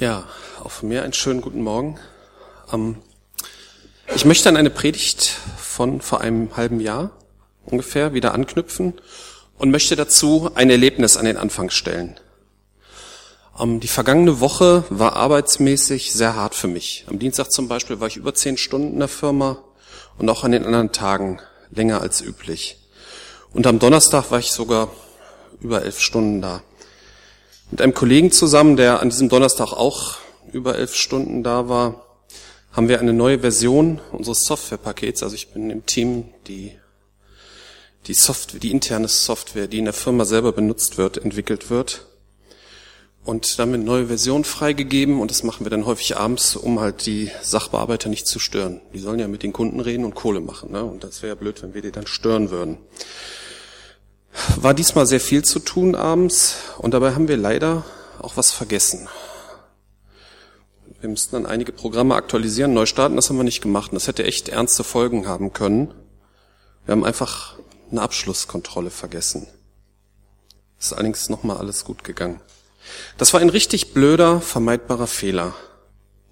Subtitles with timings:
[0.00, 0.28] Ja,
[0.62, 1.98] auch von mir einen schönen guten Morgen.
[2.72, 2.98] Ähm,
[4.14, 7.10] ich möchte an eine Predigt von vor einem halben Jahr
[7.66, 8.94] ungefähr wieder anknüpfen
[9.58, 12.16] und möchte dazu ein Erlebnis an den Anfang stellen.
[13.58, 17.04] Ähm, die vergangene Woche war arbeitsmäßig sehr hart für mich.
[17.08, 19.58] Am Dienstag zum Beispiel war ich über zehn Stunden in der Firma
[20.16, 21.40] und auch an den anderen Tagen
[21.72, 22.78] länger als üblich.
[23.52, 24.92] Und am Donnerstag war ich sogar
[25.60, 26.62] über elf Stunden da.
[27.70, 30.16] Mit einem Kollegen zusammen, der an diesem Donnerstag auch
[30.52, 32.06] über elf Stunden da war,
[32.72, 35.22] haben wir eine neue Version unseres Softwarepakets.
[35.22, 36.72] Also ich bin im Team, die
[38.06, 42.06] die Software, die interne Software, die in der Firma selber benutzt wird, entwickelt wird.
[43.22, 47.30] Und eine neue Version freigegeben und das machen wir dann häufig abends, um halt die
[47.42, 48.80] Sachbearbeiter nicht zu stören.
[48.94, 50.72] Die sollen ja mit den Kunden reden und Kohle machen.
[50.72, 50.82] Ne?
[50.82, 52.78] Und das wäre ja blöd, wenn wir die dann stören würden.
[54.56, 57.84] War diesmal sehr viel zu tun abends und dabei haben wir leider
[58.20, 59.08] auch was vergessen.
[61.00, 63.92] Wir müssten dann einige Programme aktualisieren, neu starten, das haben wir nicht gemacht.
[63.92, 65.94] Und das hätte echt ernste Folgen haben können.
[66.84, 67.54] Wir haben einfach
[67.90, 69.46] eine Abschlusskontrolle vergessen.
[70.80, 72.40] Ist allerdings nochmal alles gut gegangen.
[73.16, 75.54] Das war ein richtig blöder, vermeidbarer Fehler.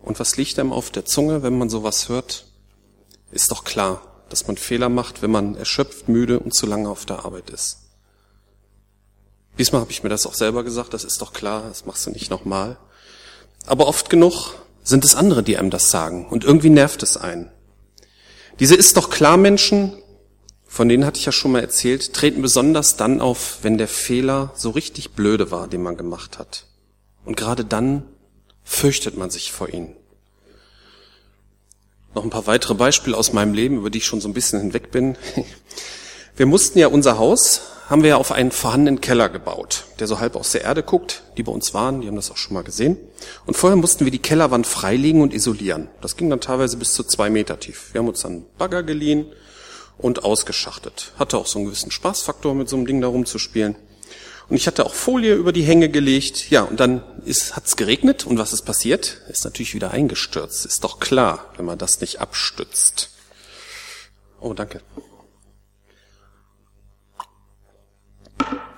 [0.01, 2.47] Und was liegt einem auf der Zunge, wenn man sowas hört?
[3.31, 7.07] Ist doch klar, dass man Fehler macht, wenn man erschöpft, müde und zu lange auf
[7.07, 7.86] der Arbeit ist.
[9.59, 12.11] Diesmal habe ich mir das auch selber gesagt, das ist doch klar, das machst du
[12.11, 12.77] nicht nochmal.
[13.67, 17.51] Aber oft genug sind es andere, die einem das sagen und irgendwie nervt es einen.
[18.61, 19.93] Diese ist doch klar Menschen,
[20.67, 24.53] von denen hatte ich ja schon mal erzählt, treten besonders dann auf, wenn der Fehler
[24.55, 26.67] so richtig blöde war, den man gemacht hat.
[27.25, 28.05] Und gerade dann
[28.63, 29.97] fürchtet man sich vor ihnen.
[32.15, 34.61] Noch ein paar weitere Beispiele aus meinem Leben, über die ich schon so ein bisschen
[34.61, 35.17] hinweg bin.
[36.37, 40.19] Wir mussten ja unser Haus haben wir ja auf einen vorhandenen Keller gebaut, der so
[40.19, 41.23] halb aus der Erde guckt.
[41.37, 42.97] Die bei uns waren, die haben das auch schon mal gesehen.
[43.47, 45.89] Und vorher mussten wir die Kellerwand freilegen und isolieren.
[46.01, 47.91] Das ging dann teilweise bis zu zwei Meter tief.
[47.93, 49.27] Wir haben uns dann Bagger geliehen
[49.99, 51.13] und ausgeschachtet.
[51.19, 53.77] Hatte auch so einen gewissen Spaßfaktor, mit so einem Ding da rumzuspielen.
[54.49, 56.51] Und ich hatte auch Folie über die Hänge gelegt.
[56.51, 57.03] Ja, und dann
[57.53, 58.27] hat es geregnet.
[58.27, 59.21] Und was ist passiert?
[59.29, 60.67] Ist natürlich wieder eingestürzt.
[60.67, 63.11] Ist doch klar, wenn man das nicht abstützt.
[64.41, 64.81] Oh, danke.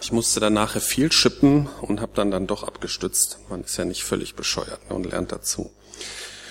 [0.01, 3.39] Ich musste dann nachher viel schippen und habe dann dann doch abgestützt.
[3.49, 5.73] Man ist ja nicht völlig bescheuert ne, und lernt dazu.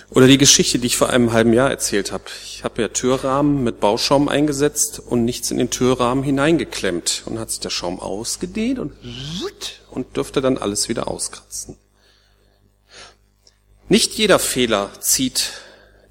[0.09, 2.23] Oder die Geschichte, die ich vor einem halben Jahr erzählt habe.
[2.43, 7.23] Ich habe ja Türrahmen mit Bauschaum eingesetzt und nichts in den Türrahmen hineingeklemmt.
[7.25, 8.93] Und hat sich der Schaum ausgedehnt und,
[9.91, 11.77] und dürfte dann alles wieder auskratzen.
[13.89, 15.51] Nicht jeder Fehler zieht,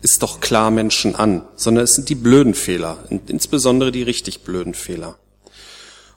[0.03, 4.75] ist doch klar Menschen an, sondern es sind die blöden Fehler, insbesondere die richtig blöden
[4.75, 5.19] Fehler.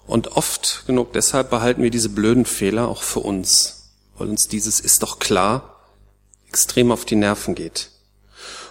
[0.10, 4.80] Und oft genug deshalb behalten wir diese blöden Fehler auch für uns, weil uns dieses
[4.80, 5.86] ist doch klar
[6.48, 7.92] extrem auf die Nerven geht.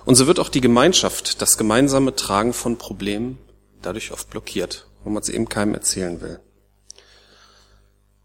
[0.04, 3.38] Und so wird auch die Gemeinschaft, das gemeinsame Tragen von Problemen
[3.82, 6.40] dadurch oft blockiert, wo man es eben keinem erzählen will.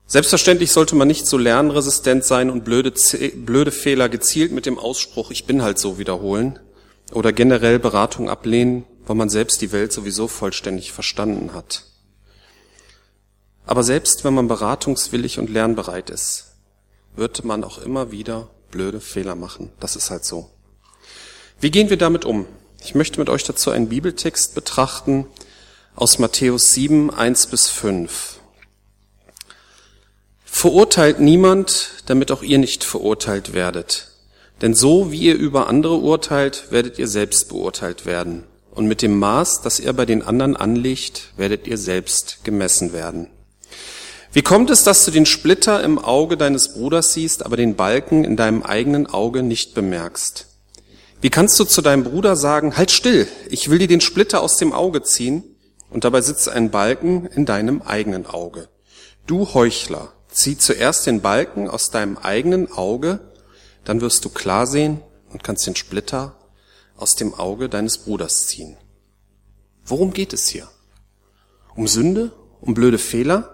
[0.08, 2.94] Selbstverständlich sollte man nicht so lernresistent sein und blöde,
[3.36, 6.58] blöde Fehler gezielt mit dem Ausspruch Ich bin halt so wiederholen
[7.12, 11.93] oder generell Beratung ablehnen, weil man selbst die Welt sowieso vollständig verstanden hat.
[13.66, 16.56] Aber selbst wenn man beratungswillig und lernbereit ist,
[17.16, 19.72] wird man auch immer wieder blöde Fehler machen.
[19.80, 20.50] Das ist halt so.
[21.60, 22.46] Wie gehen wir damit um?
[22.84, 25.28] Ich möchte mit euch dazu einen Bibeltext betrachten
[25.96, 28.40] aus Matthäus 7, 1 bis 5.
[30.44, 34.10] Verurteilt niemand, damit auch ihr nicht verurteilt werdet.
[34.62, 38.44] Denn so wie ihr über andere urteilt, werdet ihr selbst beurteilt werden.
[38.72, 43.28] Und mit dem Maß, das ihr bei den anderen anlegt, werdet ihr selbst gemessen werden.
[44.34, 48.24] Wie kommt es, dass du den Splitter im Auge deines Bruders siehst, aber den Balken
[48.24, 50.48] in deinem eigenen Auge nicht bemerkst?
[51.22, 54.58] Wie kannst du zu deinem Bruder sagen, halt still, ich will dir den Splitter aus
[54.58, 55.44] dem Auge ziehen,
[55.92, 58.70] und dabei sitzt ein Balken in deinem eigenen Auge?
[59.28, 63.20] Du Heuchler, zieh zuerst den Balken aus deinem eigenen Auge,
[63.86, 65.00] dann wirst du klar sehen
[65.32, 66.36] und kannst den Splitter
[66.98, 68.78] aus dem Auge deines Bruders ziehen.
[69.86, 70.68] Worum geht es hier?
[71.76, 72.32] Um Sünde?
[72.62, 73.53] Um blöde Fehler?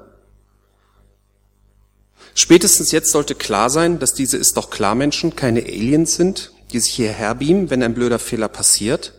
[2.41, 6.79] Spätestens jetzt sollte klar sein, dass diese ist doch klar Menschen keine Aliens sind, die
[6.79, 9.13] sich hierher beamen, wenn ein blöder Fehler passiert,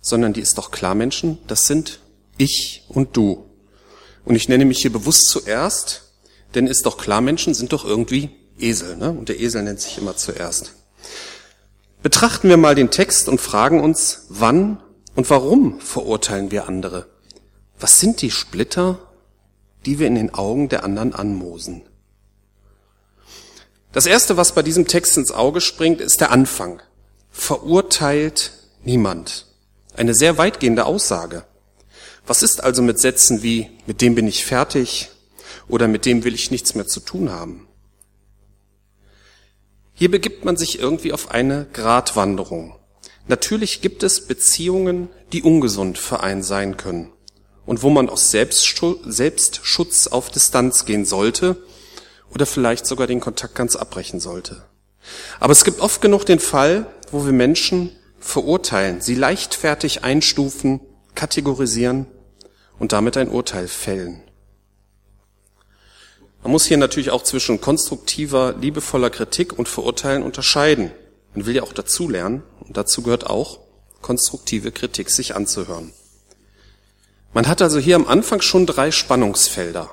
[0.00, 2.00] sondern die ist doch klar Menschen, das sind
[2.36, 3.48] ich und du.
[4.24, 6.10] Und ich nenne mich hier bewusst zuerst,
[6.56, 9.10] denn ist doch klar Menschen sind doch irgendwie Esel, ne?
[9.10, 10.72] Und der Esel nennt sich immer zuerst.
[12.02, 14.82] Betrachten wir mal den Text und fragen uns, wann
[15.14, 17.06] und warum verurteilen wir andere?
[17.78, 18.98] Was sind die Splitter,
[19.86, 21.82] die wir in den Augen der anderen anmosen?
[23.94, 26.82] Das erste, was bei diesem Text ins Auge springt, ist der Anfang.
[27.30, 28.50] Verurteilt
[28.82, 29.46] niemand.
[29.96, 31.44] Eine sehr weitgehende Aussage.
[32.26, 35.10] Was ist also mit Sätzen wie, mit dem bin ich fertig
[35.68, 37.68] oder mit dem will ich nichts mehr zu tun haben?
[39.92, 42.74] Hier begibt man sich irgendwie auf eine Gratwanderung.
[43.28, 47.12] Natürlich gibt es Beziehungen, die ungesund für einen sein können
[47.64, 51.62] und wo man aus Selbstschutz auf Distanz gehen sollte
[52.34, 54.64] oder vielleicht sogar den Kontakt ganz abbrechen sollte.
[55.40, 60.80] Aber es gibt oft genug den Fall, wo wir Menschen verurteilen, sie leichtfertig einstufen,
[61.14, 62.06] kategorisieren
[62.78, 64.22] und damit ein Urteil fällen.
[66.42, 70.90] Man muss hier natürlich auch zwischen konstruktiver, liebevoller Kritik und Verurteilen unterscheiden.
[71.34, 73.60] Man will ja auch dazulernen und dazu gehört auch,
[74.02, 75.92] konstruktive Kritik sich anzuhören.
[77.32, 79.90] Man hat also hier am Anfang schon drei Spannungsfelder.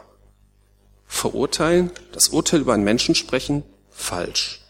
[1.11, 4.61] Verurteilen, das Urteil über einen Menschen sprechen, falsch.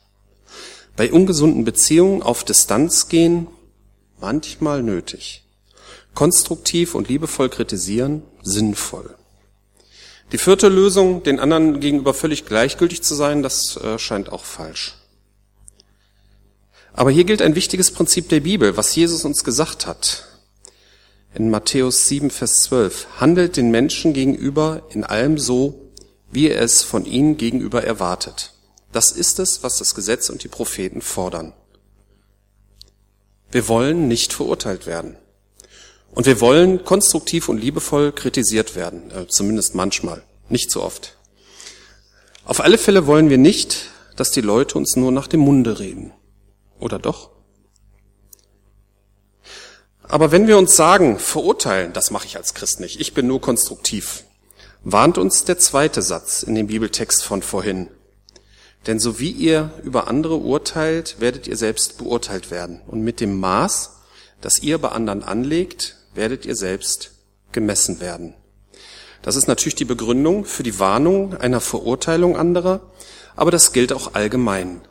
[0.98, 3.48] Bei ungesunden Beziehungen auf Distanz gehen,
[4.20, 5.44] manchmal nötig.
[6.16, 9.16] Konstruktiv und liebevoll kritisieren, sinnvoll.
[10.34, 14.96] Die vierte Lösung, den anderen gegenüber völlig gleichgültig zu sein, das äh, scheint auch falsch.
[16.92, 20.26] Aber hier gilt ein wichtiges Prinzip der Bibel, was Jesus uns gesagt hat.
[21.36, 23.08] In Matthäus 7, Vers 12.
[23.20, 25.91] Handelt den Menschen gegenüber in allem so,
[26.32, 28.54] wie er es von ihnen gegenüber erwartet.
[28.92, 31.54] Das ist es, was das Gesetz und die Propheten fordern.
[33.52, 35.18] Wir wollen nicht verurteilt werden.
[36.14, 41.18] Und wir wollen konstruktiv und liebevoll kritisiert werden, äh, zumindest manchmal, nicht so oft.
[42.44, 43.86] Auf alle Fälle wollen wir nicht,
[44.18, 46.12] dass die Leute uns nur nach dem Munde reden.
[46.80, 47.30] Oder doch?
[50.04, 53.40] Aber wenn wir uns sagen, verurteilen, das mache ich als Christ nicht, ich bin nur
[53.40, 54.26] konstruktiv,
[54.84, 57.90] warnt uns der zweite Satz in dem Bibeltext von vorhin.
[58.88, 62.82] Denn so wie ihr über andere urteilt, werdet ihr selbst beurteilt werden.
[62.88, 63.98] Und mit dem Maß,
[64.42, 67.12] das ihr bei anderen anlegt, werdet ihr selbst
[67.52, 68.34] gemessen werden.
[69.22, 72.82] Das ist natürlich die Begründung für die Warnung einer Verurteilung anderer,
[73.36, 74.82] aber das gilt auch allgemein.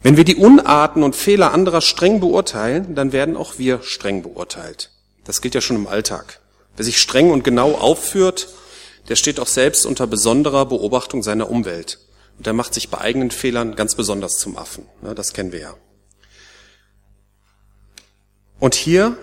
[0.00, 4.92] Wenn wir die Unarten und Fehler anderer streng beurteilen, dann werden auch wir streng beurteilt.
[5.24, 6.38] Das gilt ja schon im Alltag.
[6.76, 8.48] Wer sich streng und genau aufführt,
[9.08, 11.98] der steht auch selbst unter besonderer Beobachtung seiner Umwelt.
[12.36, 14.86] Und der macht sich bei eigenen Fehlern ganz besonders zum Affen.
[15.02, 15.74] Das kennen wir ja.
[18.60, 19.16] Und hier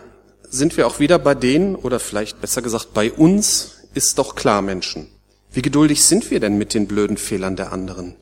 [0.50, 4.62] sind wir auch wieder bei denen, oder vielleicht besser gesagt bei uns, ist doch klar,
[4.62, 5.08] Menschen.
[5.52, 8.16] Wie geduldig sind wir denn mit den blöden Fehlern der anderen?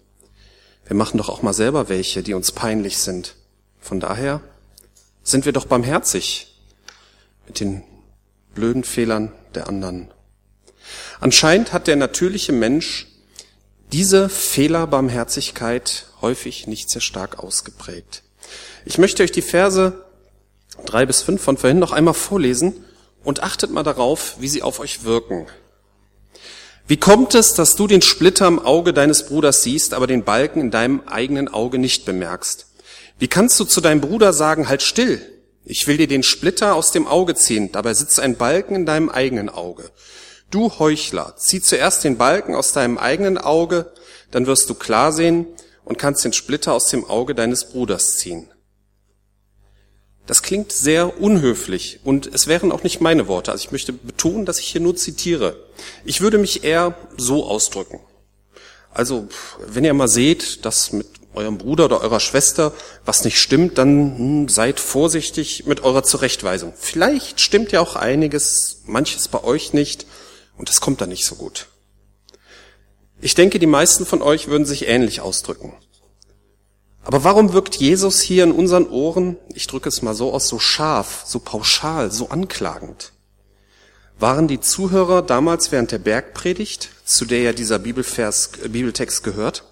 [0.85, 3.35] Wir machen doch auch mal selber welche, die uns peinlich sind.
[3.79, 4.41] Von daher
[5.23, 6.55] sind wir doch barmherzig
[7.47, 7.83] mit den
[8.53, 10.11] blöden Fehlern der anderen.
[11.19, 13.07] Anscheinend hat der natürliche Mensch
[13.91, 18.23] diese Fehlerbarmherzigkeit häufig nicht sehr stark ausgeprägt.
[18.85, 20.03] Ich möchte euch die Verse
[20.85, 22.85] drei bis fünf von vorhin noch einmal vorlesen
[23.23, 25.47] und achtet mal darauf, wie sie auf euch wirken.
[26.87, 30.59] Wie kommt es, dass du den Splitter im Auge deines Bruders siehst, aber den Balken
[30.59, 32.67] in deinem eigenen Auge nicht bemerkst?
[33.19, 35.21] Wie kannst du zu deinem Bruder sagen, halt still,
[35.63, 39.09] ich will dir den Splitter aus dem Auge ziehen, dabei sitzt ein Balken in deinem
[39.09, 39.89] eigenen Auge.
[40.53, 43.91] Du Heuchler, zieh zuerst den Balken aus deinem eigenen Auge,
[44.29, 45.47] dann wirst du klar sehen
[45.83, 48.51] und kannst den Splitter aus dem Auge deines Bruders ziehen.
[50.27, 53.51] Das klingt sehr unhöflich und es wären auch nicht meine Worte.
[53.51, 55.57] Also ich möchte betonen, dass ich hier nur zitiere.
[56.05, 57.99] Ich würde mich eher so ausdrücken.
[58.91, 59.27] Also,
[59.65, 62.73] wenn ihr mal seht, dass mit eurem Bruder oder eurer Schwester
[63.05, 66.73] was nicht stimmt, dann hm, seid vorsichtig mit eurer Zurechtweisung.
[66.77, 70.05] Vielleicht stimmt ja auch einiges, manches bei euch nicht
[70.57, 71.67] und es kommt dann nicht so gut.
[73.21, 75.73] Ich denke, die meisten von euch würden sich ähnlich ausdrücken.
[77.05, 80.59] Aber warum wirkt Jesus hier in unseren Ohren, ich drücke es mal so aus, so
[80.59, 83.11] scharf, so pauschal, so anklagend?
[84.19, 89.63] Waren die Zuhörer damals während der Bergpredigt, zu der ja dieser Bibelvers, äh, Bibeltext gehört,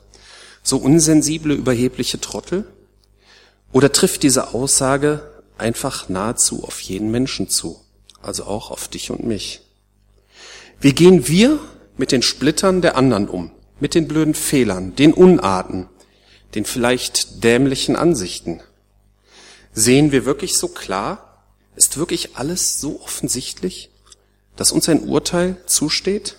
[0.64, 2.66] so unsensible, überhebliche Trottel?
[3.72, 5.24] Oder trifft diese Aussage
[5.58, 7.80] einfach nahezu auf jeden Menschen zu,
[8.22, 9.62] also auch auf dich und mich?
[10.82, 11.60] Wie gehen wir
[11.96, 15.88] mit den Splittern der anderen um, mit den blöden Fehlern, den Unarten,
[16.56, 18.62] den vielleicht dämlichen Ansichten?
[19.74, 21.46] Sehen wir wirklich so klar?
[21.76, 23.92] Ist wirklich alles so offensichtlich,
[24.56, 26.38] dass uns ein Urteil zusteht?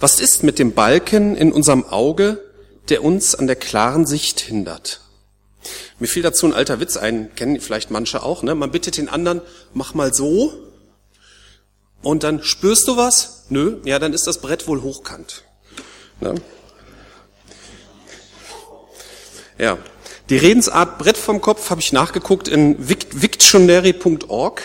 [0.00, 2.42] Was ist mit dem Balken in unserem Auge,
[2.88, 5.02] der uns an der klaren Sicht hindert?
[5.98, 8.54] Mir fiel dazu ein alter Witz ein, kennen vielleicht manche auch, ne?
[8.54, 9.42] Man bittet den anderen,
[9.74, 10.65] mach mal so.
[12.06, 13.46] Und dann spürst du was?
[13.48, 15.42] Nö, ja, dann ist das Brett wohl hochkant.
[16.20, 16.36] Ne?
[19.58, 19.76] Ja,
[20.30, 24.62] die Redensart Brett vom Kopf habe ich nachgeguckt in victionary.org,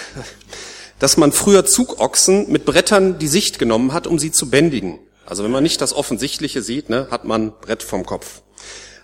[1.00, 5.00] dass man früher Zugochsen mit Brettern die Sicht genommen hat, um sie zu bändigen.
[5.26, 8.44] Also wenn man nicht das Offensichtliche sieht, ne, hat man Brett vom Kopf.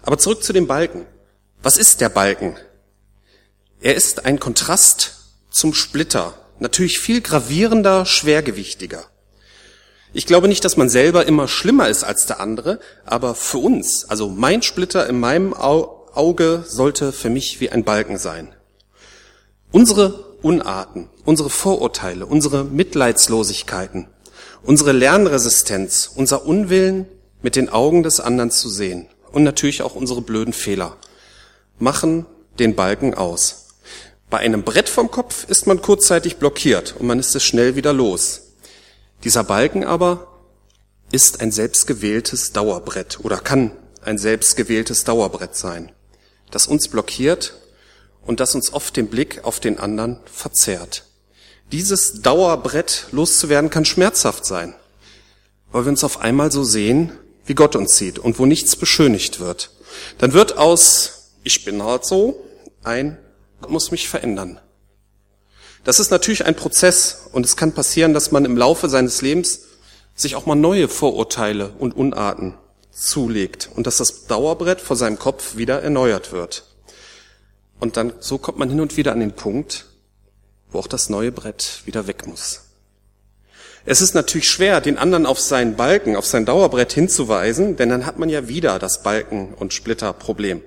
[0.04, 1.08] Aber zurück zu dem Balken.
[1.64, 2.56] Was ist der Balken?
[3.82, 5.16] Er ist ein Kontrast
[5.50, 6.36] zum Splitter.
[6.60, 9.06] Natürlich viel gravierender, schwergewichtiger.
[10.14, 14.06] Ich glaube nicht, dass man selber immer schlimmer ist als der andere, aber für uns,
[14.10, 18.54] also mein Splitter in meinem Auge sollte für mich wie ein Balken sein.
[19.72, 24.08] Unsere Unarten, unsere Vorurteile, unsere Mitleidslosigkeiten,
[24.64, 27.06] unsere Lernresistenz, unser Unwillen,
[27.42, 30.98] mit den Augen des anderen zu sehen und natürlich auch unsere blöden Fehler
[31.80, 32.26] machen
[32.60, 33.67] den Balken aus.
[34.30, 37.94] Bei einem Brett vom Kopf ist man kurzzeitig blockiert und man ist es schnell wieder
[37.94, 38.54] los.
[39.24, 40.28] Dieser Balken aber
[41.12, 45.92] ist ein selbstgewähltes Dauerbrett oder kann ein selbstgewähltes Dauerbrett sein,
[46.52, 47.54] das uns blockiert
[48.26, 51.06] und das uns oft den Blick auf den anderen verzerrt.
[51.72, 54.76] Dieses Dauerbrett loszuwerden kann schmerzhaft sein,
[55.72, 57.14] weil wir uns auf einmal so sehen,
[57.46, 59.72] wie Gott uns sieht und wo nichts beschönigt wird.
[60.18, 62.44] Dann wird aus ich bin halt so
[62.84, 63.18] ein
[63.68, 64.60] Muss mich verändern.
[65.84, 69.62] Das ist natürlich ein Prozess und es kann passieren, dass man im Laufe seines Lebens
[70.16, 72.56] sich auch mal neue Vorurteile und Unarten
[72.92, 76.66] zulegt und dass das Dauerbrett vor seinem Kopf wieder erneuert wird.
[77.80, 79.86] Und dann, so kommt man hin und wieder an den Punkt,
[80.72, 82.62] wo auch das neue Brett wieder weg muss.
[83.86, 88.06] Es ist natürlich schwer, den anderen auf seinen Balken, auf sein Dauerbrett hinzuweisen, denn dann
[88.06, 90.62] hat man ja wieder das Balken- und Splitterproblem.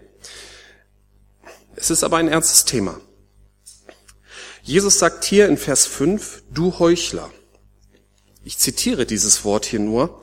[1.80, 3.00] Es ist aber ein ernstes Thema.
[4.62, 7.30] Jesus sagt hier in Vers 5, du Heuchler.
[8.44, 10.20] Ich zitiere dieses Wort hier nur,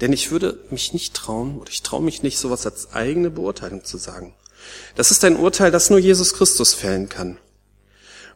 [0.00, 3.84] denn ich würde mich nicht trauen, oder ich traue mich nicht, sowas als eigene Beurteilung
[3.84, 4.34] zu sagen.
[4.96, 7.38] Das ist ein Urteil, das nur Jesus Christus fällen kann.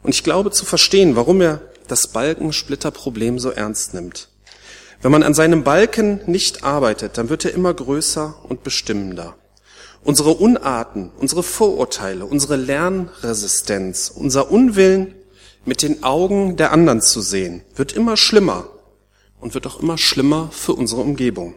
[0.01, 4.29] Und ich glaube zu verstehen, warum er das Balkensplitterproblem so ernst nimmt.
[5.01, 9.35] Wenn man an seinem Balken nicht arbeitet, dann wird er immer größer und bestimmender.
[10.05, 15.15] Unsere Unarten, unsere Vorurteile, unsere Lernresistenz, unser Unwillen,
[15.65, 18.69] mit den Augen der anderen zu sehen, wird immer schlimmer
[19.39, 21.55] und wird auch immer schlimmer für unsere Umgebung.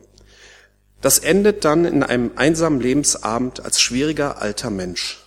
[1.03, 5.23] Das endet dann in einem einsamen Lebensabend als schwieriger alter Mensch.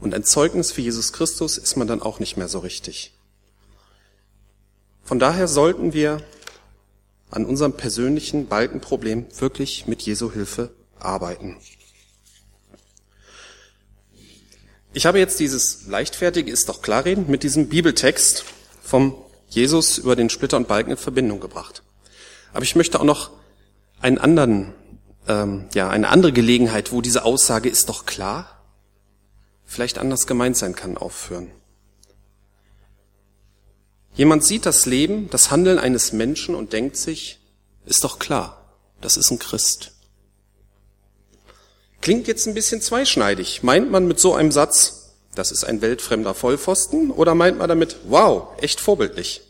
[0.00, 3.12] Und ein Zeugnis für Jesus Christus ist man dann auch nicht mehr so richtig.
[5.02, 6.22] Von daher sollten wir
[7.32, 11.56] an unserem persönlichen Balkenproblem wirklich mit Jesu Hilfe arbeiten.
[14.94, 18.44] Ich habe jetzt dieses leichtfertige ist doch klar reden mit diesem Bibeltext
[18.82, 19.14] vom
[19.48, 21.82] Jesus über den Splitter und Balken in Verbindung gebracht.
[22.52, 23.30] Aber ich möchte auch noch
[24.02, 24.74] einen anderen,
[25.28, 28.62] ähm, ja, eine andere Gelegenheit, wo diese Aussage ist doch klar,
[29.64, 31.50] vielleicht anders gemeint sein kann, aufführen.
[34.14, 37.40] Jemand sieht das Leben, das Handeln eines Menschen und denkt sich,
[37.86, 39.92] ist doch klar, das ist ein Christ.
[42.02, 43.62] Klingt jetzt ein bisschen zweischneidig.
[43.62, 47.96] Meint man mit so einem Satz, das ist ein weltfremder Vollpfosten, oder meint man damit,
[48.08, 49.42] wow, echt vorbildlich?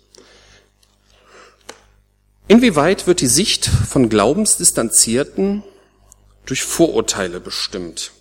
[2.49, 5.63] Inwieweit wird die Sicht von Glaubensdistanzierten
[6.45, 8.13] durch Vorurteile bestimmt?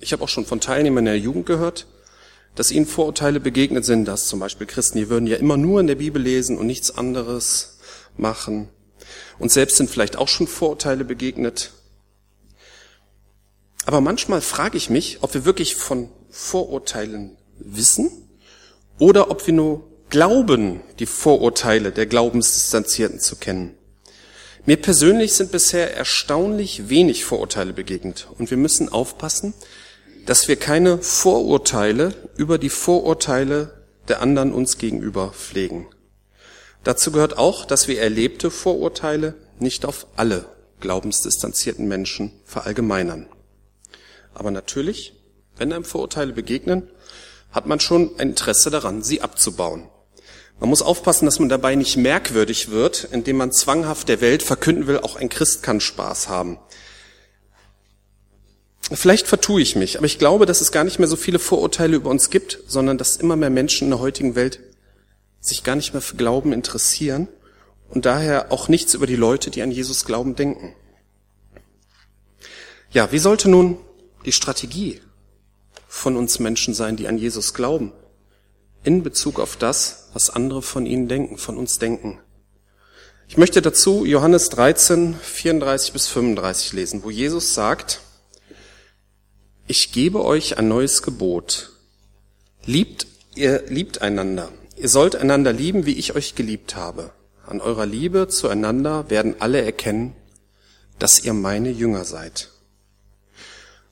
[0.00, 1.86] Ich habe auch schon von Teilnehmern der Jugend gehört,
[2.54, 5.86] dass ihnen Vorurteile begegnet sind, dass zum Beispiel Christen, die würden ja immer nur in
[5.86, 7.78] der Bibel lesen und nichts anderes
[8.18, 8.68] machen.
[9.38, 11.70] Und selbst sind vielleicht auch schon Vorurteile begegnet,
[13.88, 18.10] aber manchmal frage ich mich, ob wir wirklich von Vorurteilen wissen
[18.98, 23.78] oder ob wir nur glauben, die Vorurteile der Glaubensdistanzierten zu kennen.
[24.66, 29.54] Mir persönlich sind bisher erstaunlich wenig Vorurteile begegnet und wir müssen aufpassen,
[30.26, 35.86] dass wir keine Vorurteile über die Vorurteile der anderen uns gegenüber pflegen.
[36.84, 40.44] Dazu gehört auch, dass wir erlebte Vorurteile nicht auf alle
[40.80, 43.28] glaubensdistanzierten Menschen verallgemeinern.
[44.38, 45.12] Aber natürlich,
[45.56, 46.88] wenn einem Vorurteile begegnen,
[47.50, 49.88] hat man schon ein Interesse daran, sie abzubauen.
[50.60, 54.86] Man muss aufpassen, dass man dabei nicht merkwürdig wird, indem man zwanghaft der Welt verkünden
[54.86, 56.58] will, auch ein Christ kann Spaß haben.
[58.92, 61.96] Vielleicht vertue ich mich, aber ich glaube, dass es gar nicht mehr so viele Vorurteile
[61.96, 64.60] über uns gibt, sondern dass immer mehr Menschen in der heutigen Welt
[65.40, 67.28] sich gar nicht mehr für Glauben interessieren
[67.90, 70.74] und daher auch nichts über die Leute, die an Jesus glauben, denken.
[72.90, 73.78] Ja, wie sollte nun
[74.24, 75.00] die Strategie
[75.86, 77.92] von uns Menschen sein, die an Jesus glauben,
[78.84, 82.20] in Bezug auf das, was andere von ihnen denken, von uns denken.
[83.28, 88.00] Ich möchte dazu Johannes 13, 34 bis 35 lesen, wo Jesus sagt,
[89.66, 91.72] Ich gebe euch ein neues Gebot.
[92.64, 94.50] Liebt, ihr liebt einander.
[94.76, 97.12] Ihr sollt einander lieben, wie ich euch geliebt habe.
[97.46, 100.14] An eurer Liebe zueinander werden alle erkennen,
[100.98, 102.50] dass ihr meine Jünger seid.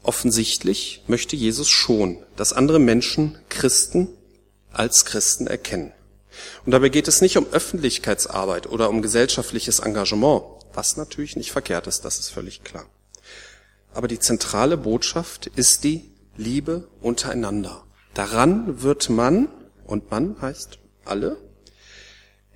[0.07, 4.07] Offensichtlich möchte Jesus schon, dass andere Menschen Christen
[4.73, 5.91] als Christen erkennen.
[6.65, 11.89] Und dabei geht es nicht um Öffentlichkeitsarbeit oder um gesellschaftliches Engagement, was natürlich nicht verkehrt
[11.89, 12.87] ist, das ist völlig klar.
[13.95, 16.05] Aber die zentrale Botschaft ist die
[16.37, 17.83] Liebe untereinander.
[18.15, 19.49] Daran wird man,
[19.87, 21.37] und man heißt alle,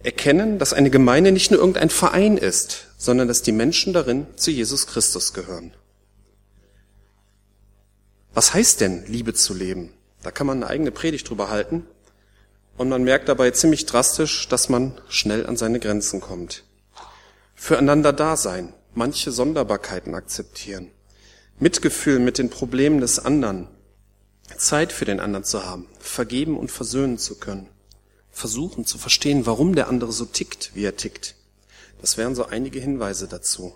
[0.04, 4.52] erkennen, dass eine Gemeinde nicht nur irgendein Verein ist, sondern dass die Menschen darin zu
[4.52, 5.74] Jesus Christus gehören.
[8.40, 9.92] Was heißt denn, Liebe zu leben?
[10.22, 11.86] Da kann man eine eigene Predigt drüber halten.
[12.78, 16.64] Und man merkt dabei ziemlich drastisch, dass man schnell an seine Grenzen kommt.
[17.54, 20.90] Füreinander da sein, manche Sonderbarkeiten akzeptieren,
[21.58, 23.68] Mitgefühl mit den Problemen des anderen,
[24.56, 27.68] Zeit für den anderen zu haben, vergeben und versöhnen zu können,
[28.30, 31.34] versuchen zu verstehen, warum der andere so tickt, wie er tickt.
[32.00, 33.74] Das wären so einige Hinweise dazu.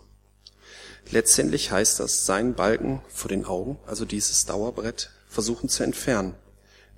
[1.10, 6.34] Letztendlich heißt das, seinen Balken vor den Augen, also dieses Dauerbrett, versuchen zu entfernen,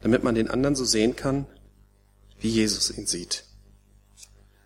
[0.02, 1.46] damit man den anderen so sehen kann,
[2.38, 3.44] wie Jesus ihn sieht.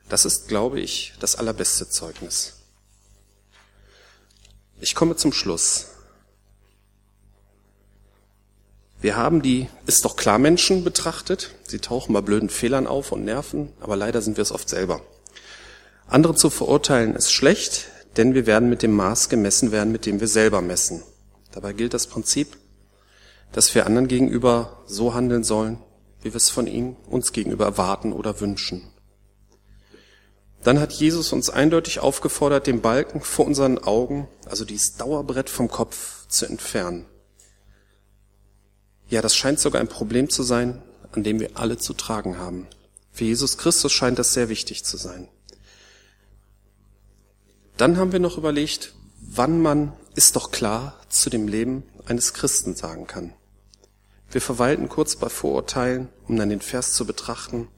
[0.08, 2.54] Das ist, glaube ich, das allerbeste Zeugnis.
[4.80, 5.86] Ich komme zum Schluss.
[9.00, 11.54] Wir haben die ist doch klar Menschen betrachtet.
[11.66, 15.00] Sie tauchen bei blöden Fehlern auf und nerven, aber leider sind wir es oft selber.
[16.06, 17.86] Andere zu verurteilen ist schlecht,
[18.16, 21.02] denn wir werden mit dem Maß gemessen werden, mit dem wir selber messen.
[21.52, 22.56] Dabei gilt das Prinzip,
[23.52, 25.78] dass wir anderen gegenüber so handeln sollen,
[26.22, 28.90] wie wir es von ihnen uns gegenüber erwarten oder wünschen.
[30.62, 35.68] Dann hat Jesus uns eindeutig aufgefordert, den Balken vor unseren Augen, also dieses Dauerbrett vom
[35.68, 37.06] Kopf, zu entfernen.
[39.08, 42.68] Ja, das scheint sogar ein Problem zu sein, an dem wir alle zu tragen haben.
[43.10, 45.28] Für Jesus Christus scheint das sehr wichtig zu sein.
[47.80, 52.76] Dann haben wir noch überlegt, wann man, ist doch klar, zu dem Leben eines Christen
[52.76, 53.32] sagen kann.
[54.30, 57.68] Wir verweilten kurz bei Vorurteilen, um dann den Vers zu betrachten,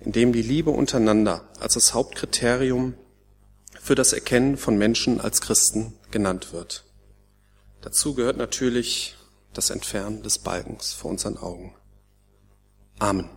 [0.00, 2.92] in dem die Liebe untereinander als das Hauptkriterium
[3.80, 6.84] für das Erkennen von Menschen als Christen genannt wird.
[7.80, 9.16] Dazu gehört natürlich
[9.54, 11.74] das Entfernen des Balkens vor unseren Augen.
[12.98, 13.30] Amen.